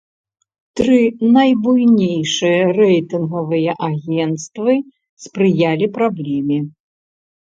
[0.79, 0.99] Тры
[1.35, 4.75] найбуйнейшыя рэйтынгавыя агенцтвы
[5.27, 6.59] спрыялі праблеме.